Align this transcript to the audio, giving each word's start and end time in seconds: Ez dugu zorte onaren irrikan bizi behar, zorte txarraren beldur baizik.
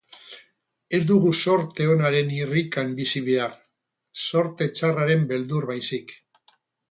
Ez 0.97 0.99
dugu 1.11 1.33
zorte 1.49 1.85
onaren 1.95 2.31
irrikan 2.37 2.95
bizi 3.01 3.21
behar, 3.29 3.53
zorte 4.31 4.69
txarraren 4.79 5.29
beldur 5.35 5.69
baizik. 5.75 6.17